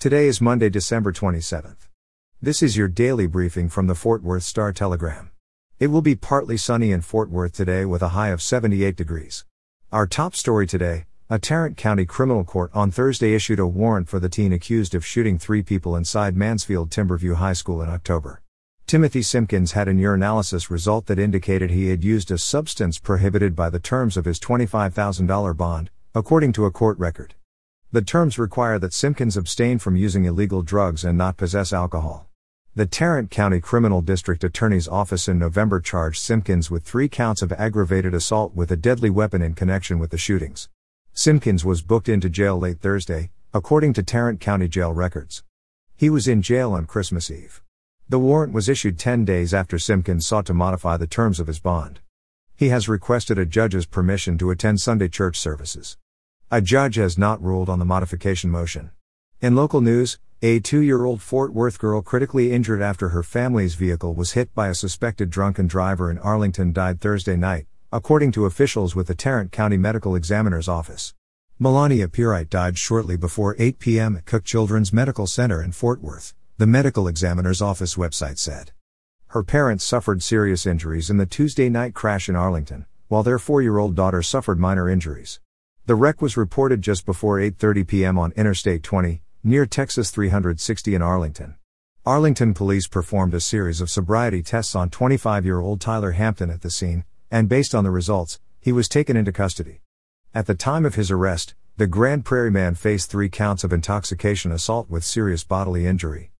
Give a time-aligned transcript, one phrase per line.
[0.00, 1.88] Today is Monday, December 27th.
[2.40, 5.32] This is your daily briefing from the Fort Worth Star Telegram.
[5.80, 9.44] It will be partly sunny in Fort Worth today with a high of 78 degrees.
[9.90, 14.20] Our top story today a Tarrant County criminal court on Thursday issued a warrant for
[14.20, 18.40] the teen accused of shooting three people inside Mansfield Timberview High School in October.
[18.86, 23.68] Timothy Simpkins had an urinalysis result that indicated he had used a substance prohibited by
[23.68, 27.34] the terms of his $25,000 bond, according to a court record.
[27.90, 32.28] The terms require that Simpkins abstain from using illegal drugs and not possess alcohol.
[32.74, 37.50] The Tarrant County Criminal District Attorney's Office in November charged Simpkins with three counts of
[37.50, 40.68] aggravated assault with a deadly weapon in connection with the shootings.
[41.14, 45.42] Simpkins was booked into jail late Thursday, according to Tarrant County Jail records.
[45.96, 47.62] He was in jail on Christmas Eve.
[48.06, 51.58] The warrant was issued 10 days after Simpkins sought to modify the terms of his
[51.58, 52.00] bond.
[52.54, 55.96] He has requested a judge's permission to attend Sunday church services.
[56.50, 58.90] A judge has not ruled on the modification motion.
[59.40, 63.74] In local news, a two year old Fort Worth girl critically injured after her family's
[63.74, 68.46] vehicle was hit by a suspected drunken driver in Arlington died Thursday night, according to
[68.46, 71.14] officials with the Tarrant County Medical Examiner's Office.
[71.58, 74.16] Melania Pierite died shortly before 8 p.m.
[74.16, 78.72] at Cook Children's Medical Center in Fort Worth the medical examiner's office website said.
[79.28, 83.94] Her parents suffered serious injuries in the Tuesday night crash in Arlington, while their 4-year-old
[83.94, 85.38] daughter suffered minor injuries.
[85.88, 88.18] The wreck was reported just before 8:30 p.m.
[88.18, 91.54] on Interstate 20, near Texas 360 in Arlington.
[92.04, 97.04] Arlington police performed a series of sobriety tests on 25-year-old Tyler Hampton at the scene,
[97.30, 99.80] and based on the results, he was taken into custody.
[100.34, 104.52] At the time of his arrest, the Grand Prairie man faced 3 counts of intoxication
[104.52, 106.32] assault with serious bodily injury.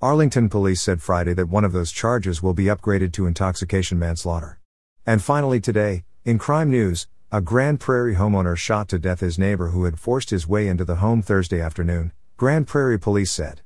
[0.00, 4.60] Arlington police said Friday that one of those charges will be upgraded to intoxication manslaughter.
[5.04, 9.70] And finally today, in crime news, a Grand Prairie homeowner shot to death his neighbor
[9.70, 13.60] who had forced his way into the home Thursday afternoon, Grand Prairie police said.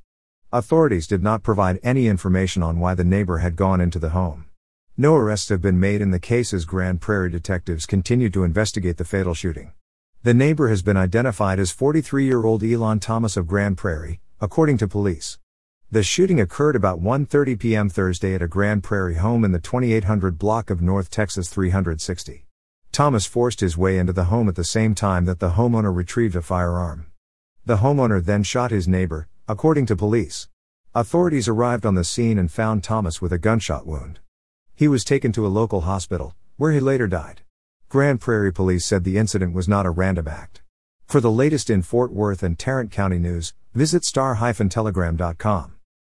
[0.51, 4.45] Authorities did not provide any information on why the neighbor had gone into the home.
[4.97, 8.97] No arrests have been made in the case as Grand Prairie detectives continue to investigate
[8.97, 9.73] the fatal shooting.
[10.23, 14.79] The neighbor has been identified as 43 year old Elon Thomas of Grand Prairie, according
[14.79, 15.37] to police.
[15.91, 17.87] The shooting occurred about 1:30 p.m.
[17.87, 22.47] Thursday at a Grand Prairie home in the 2800 block of North Texas 360.
[22.99, 26.35] Thomas forced his way into the home at the same time that the homeowner retrieved
[26.35, 27.05] a firearm.
[27.65, 30.49] The homeowner then shot his neighbor, according to police.
[30.93, 34.19] Authorities arrived on the scene and found Thomas with a gunshot wound.
[34.75, 37.43] He was taken to a local hospital, where he later died.
[37.87, 40.61] Grand Prairie Police said the incident was not a random act.
[41.05, 45.78] For the latest in Fort Worth and Tarrant County news, visit star-telegram.com.